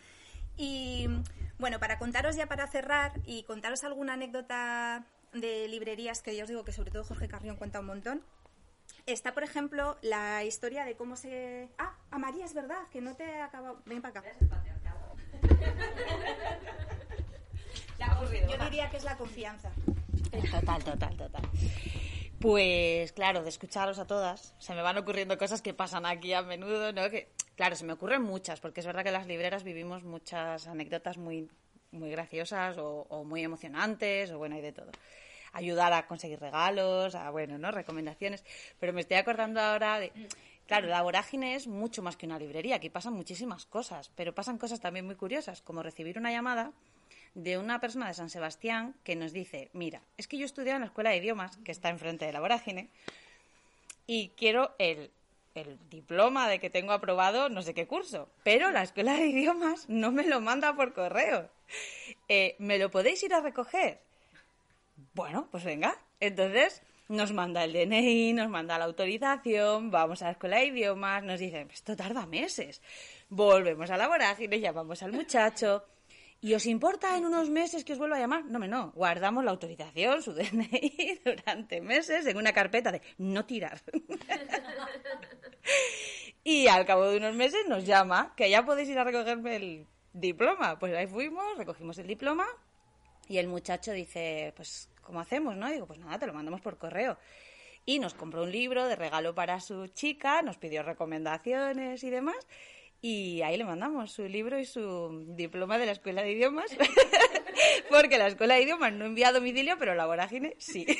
[0.56, 1.08] Y
[1.58, 6.48] bueno, para contaros ya para cerrar y contaros alguna anécdota de librerías que yo os
[6.48, 8.22] digo que sobre todo Jorge Carrión cuenta un montón.
[9.06, 11.68] Está, por ejemplo, la historia de cómo se...
[11.78, 13.80] Ah, a María, es verdad, que no te he acabado...
[13.86, 14.32] Ven para acá.
[18.48, 19.70] Yo diría que es la confianza.
[20.50, 21.42] Total, total, total.
[22.40, 26.42] Pues claro, de escucharos a todas, se me van ocurriendo cosas que pasan aquí a
[26.42, 27.10] menudo, ¿no?
[27.10, 31.18] Que, claro, se me ocurren muchas, porque es verdad que las libreras vivimos muchas anécdotas
[31.18, 31.48] muy,
[31.90, 34.90] muy graciosas o, muy emocionantes, o bueno, hay de todo.
[35.52, 37.72] Ayudar a conseguir regalos, a, bueno, ¿no?
[37.72, 38.44] Recomendaciones.
[38.78, 40.12] Pero me estoy acordando ahora de...
[40.68, 44.58] Claro, la vorágine es mucho más que una librería, aquí pasan muchísimas cosas, pero pasan
[44.58, 46.72] cosas también muy curiosas, como recibir una llamada
[47.34, 50.82] de una persona de San Sebastián que nos dice, mira, es que yo estudiado en
[50.82, 52.90] la escuela de idiomas, que está enfrente de la vorágine,
[54.06, 55.10] y quiero el,
[55.54, 59.88] el diploma de que tengo aprobado no sé qué curso, pero la escuela de idiomas
[59.88, 61.48] no me lo manda por correo.
[62.28, 64.00] Eh, ¿Me lo podéis ir a recoger?
[65.14, 65.96] Bueno, pues venga.
[66.20, 71.24] Entonces nos manda el DNI, nos manda la autorización, vamos a la escuela de idiomas,
[71.24, 72.80] nos dicen, esto tarda meses.
[73.28, 75.84] Volvemos a la vorágine, llamamos al muchacho,
[76.40, 78.44] ¿Y os importa en unos meses que os vuelva a llamar?
[78.44, 83.82] No, no, guardamos la autorización, su DNI, durante meses en una carpeta de no tirar.
[86.44, 89.86] y al cabo de unos meses nos llama, que ya podéis ir a recogerme el
[90.12, 90.78] diploma.
[90.78, 92.46] Pues ahí fuimos, recogimos el diploma
[93.28, 95.56] y el muchacho dice, pues, ¿cómo hacemos?
[95.56, 95.70] no?
[95.70, 97.16] digo, pues nada, te lo mandamos por correo.
[97.86, 102.36] Y nos compró un libro de regalo para su chica, nos pidió recomendaciones y demás.
[103.00, 106.76] Y ahí le mandamos su libro y su diploma de la Escuela de Idiomas,
[107.90, 110.84] porque la Escuela de Idiomas no envía a domicilio, pero la vorágine sí.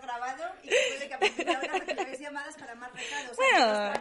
[0.00, 3.36] grabado y que puede que a partir de ahora recibáis llamadas para más regalos.
[3.36, 3.92] Bueno,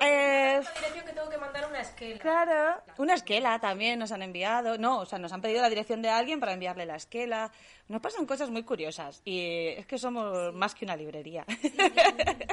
[0.00, 2.18] eh, dirección que tengo que mandar una esquela.
[2.18, 4.78] Claro, una esquela también nos han enviado.
[4.78, 7.50] No, o sea, nos han pedido la dirección de alguien para enviarle la esquela.
[7.88, 11.44] Nos pasan cosas muy curiosas y es que somos más que una librería.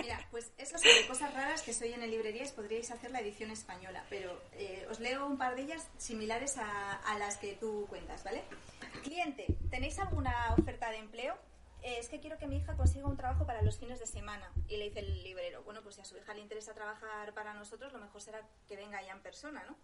[0.02, 3.52] Mira, pues eso sobre cosas raras que soy en el librerías podríais hacer la edición
[3.52, 7.86] española, pero eh, os leo un par de ellas similares a, a las que tú
[7.88, 8.44] cuentas, ¿vale?
[9.04, 11.36] Cliente, ¿tenéis alguna oferta de empleo?
[11.88, 14.52] Eh, es que quiero que mi hija consiga un trabajo para los fines de semana.
[14.68, 17.54] Y le dice el librero, bueno, pues si a su hija le interesa trabajar para
[17.54, 19.78] nosotros, lo mejor será que venga ya en persona, ¿no?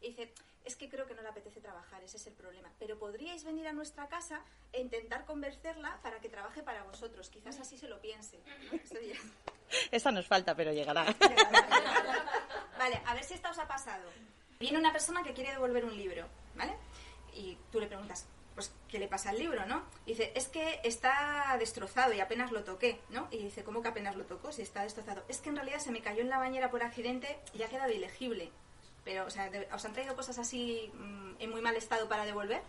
[0.00, 0.32] Y dice,
[0.64, 2.70] es que creo que no le apetece trabajar, ese es el problema.
[2.78, 7.28] Pero podríais venir a nuestra casa e intentar convencerla para que trabaje para vosotros.
[7.28, 8.38] Quizás así se lo piense.
[9.90, 11.06] Esa nos falta, pero llegará.
[12.78, 14.08] vale, a ver si esta os ha pasado.
[14.60, 16.24] Viene una persona que quiere devolver un libro,
[16.54, 16.76] ¿vale?
[17.34, 18.28] Y tú le preguntas,
[18.58, 19.84] pues, ¿qué le pasa al libro, no?
[20.04, 23.28] Y dice, es que está destrozado y apenas lo toqué, ¿no?
[23.30, 25.22] Y dice, ¿cómo que apenas lo tocó si está destrozado?
[25.28, 27.92] Es que en realidad se me cayó en la bañera por accidente y ha quedado
[27.92, 28.50] ilegible.
[29.04, 32.60] Pero, o sea, ¿os han traído cosas así mm, en muy mal estado para devolver?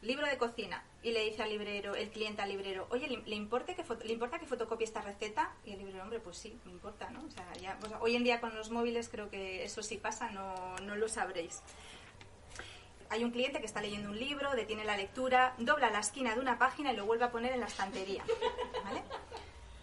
[0.00, 0.82] libro de cocina.
[1.02, 4.38] Y le dice al librero, el cliente al librero, oye, ¿le, importa que ¿le importa
[4.38, 5.54] que fotocopie esta receta?
[5.66, 7.20] Y el librero, hombre, pues sí, me importa, ¿no?
[7.20, 10.76] O sea, ya, hoy en día con los móviles creo que eso sí pasa, no,
[10.78, 11.62] no lo sabréis.
[13.12, 16.40] Hay un cliente que está leyendo un libro, detiene la lectura, dobla la esquina de
[16.40, 18.24] una página y lo vuelve a poner en la estantería.
[18.84, 19.02] ¿vale?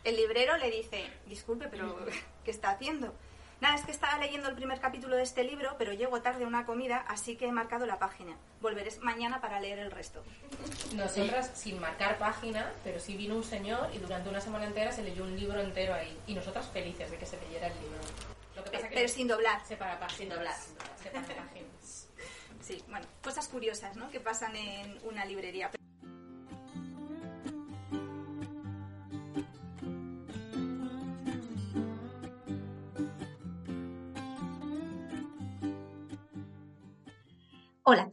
[0.03, 1.95] El librero le dice, disculpe, pero
[2.43, 3.13] ¿qué está haciendo?
[3.61, 6.47] Nada, es que estaba leyendo el primer capítulo de este libro, pero llego tarde a
[6.47, 8.36] una comida, así que he marcado la página.
[8.61, 10.23] Volveré mañana para leer el resto.
[10.95, 15.03] Nosotras, sin marcar página, pero sí vino un señor y durante una semana entera se
[15.03, 16.17] leyó un libro entero ahí.
[16.25, 17.99] Y nosotras felices de que se leyera el libro.
[18.55, 19.63] Lo que pasa que Pero sin doblar.
[19.67, 20.17] se para páginas.
[20.17, 20.55] Sin doblar.
[21.03, 21.78] Se para páginas.
[22.70, 24.11] Sí, bueno, cosas curiosas, ¿no?
[24.11, 25.72] Que pasan en una librería.
[37.82, 38.11] Hola.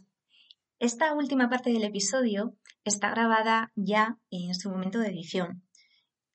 [0.78, 5.65] Esta última parte del episodio está grabada ya en su momento de edición.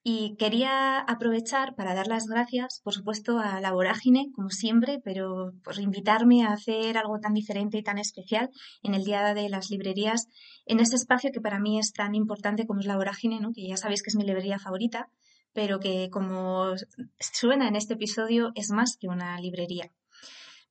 [0.04, 5.54] Y quería aprovechar para dar las gracias, por supuesto, a la vorágine, como siempre, pero
[5.64, 8.50] por invitarme a hacer algo tan diferente y tan especial
[8.82, 10.28] en el Día de las Librerías,
[10.66, 13.54] en ese espacio que para mí es tan importante como es la vorágine, ¿no?
[13.54, 15.08] que ya sabéis que es mi librería favorita,
[15.54, 16.74] pero que como
[17.20, 19.92] suena en este episodio es más que una librería.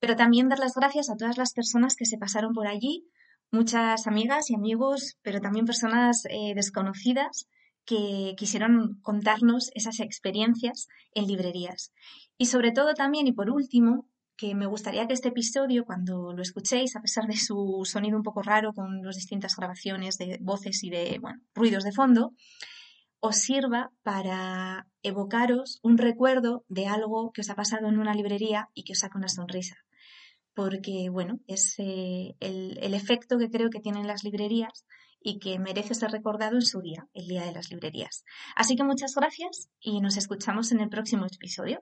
[0.01, 3.07] Pero también dar las gracias a todas las personas que se pasaron por allí,
[3.49, 7.47] muchas amigas y amigos, pero también personas eh, desconocidas
[7.85, 11.93] que quisieron contarnos esas experiencias en librerías.
[12.37, 14.07] Y sobre todo también, y por último,
[14.41, 18.23] que me gustaría que este episodio, cuando lo escuchéis, a pesar de su sonido un
[18.23, 22.33] poco raro con las distintas grabaciones de voces y de bueno, ruidos de fondo,
[23.19, 28.69] os sirva para evocaros un recuerdo de algo que os ha pasado en una librería
[28.73, 29.75] y que os saca una sonrisa.
[30.55, 34.85] Porque, bueno, es eh, el, el efecto que creo que tienen las librerías
[35.21, 38.23] y que merece ser recordado en su día, el Día de las Librerías.
[38.55, 41.81] Así que muchas gracias y nos escuchamos en el próximo episodio.